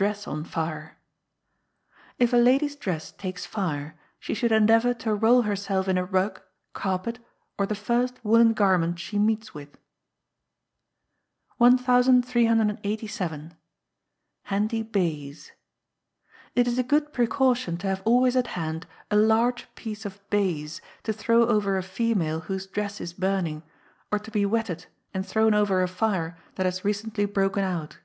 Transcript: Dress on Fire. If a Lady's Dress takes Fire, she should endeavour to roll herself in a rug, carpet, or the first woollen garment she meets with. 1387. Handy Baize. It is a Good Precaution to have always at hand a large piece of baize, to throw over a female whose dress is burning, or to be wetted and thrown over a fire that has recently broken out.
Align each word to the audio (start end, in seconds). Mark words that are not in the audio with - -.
Dress 0.00 0.28
on 0.28 0.44
Fire. 0.44 0.96
If 2.20 2.32
a 2.32 2.36
Lady's 2.36 2.76
Dress 2.76 3.10
takes 3.10 3.44
Fire, 3.46 3.98
she 4.20 4.32
should 4.32 4.52
endeavour 4.52 4.94
to 4.94 5.12
roll 5.12 5.42
herself 5.42 5.88
in 5.88 5.98
a 5.98 6.04
rug, 6.04 6.40
carpet, 6.72 7.18
or 7.58 7.66
the 7.66 7.74
first 7.74 8.14
woollen 8.24 8.52
garment 8.52 9.00
she 9.00 9.18
meets 9.18 9.54
with. 9.54 9.76
1387. 11.56 13.54
Handy 14.44 14.84
Baize. 14.84 15.50
It 16.54 16.68
is 16.68 16.78
a 16.78 16.84
Good 16.84 17.12
Precaution 17.12 17.76
to 17.78 17.88
have 17.88 18.02
always 18.04 18.36
at 18.36 18.46
hand 18.54 18.86
a 19.10 19.16
large 19.16 19.66
piece 19.74 20.04
of 20.04 20.20
baize, 20.30 20.80
to 21.02 21.12
throw 21.12 21.44
over 21.48 21.76
a 21.76 21.82
female 21.82 22.38
whose 22.42 22.68
dress 22.68 23.00
is 23.00 23.12
burning, 23.12 23.64
or 24.12 24.20
to 24.20 24.30
be 24.30 24.46
wetted 24.46 24.86
and 25.12 25.26
thrown 25.26 25.54
over 25.54 25.82
a 25.82 25.88
fire 25.88 26.38
that 26.54 26.66
has 26.66 26.84
recently 26.84 27.24
broken 27.24 27.64
out. 27.64 27.98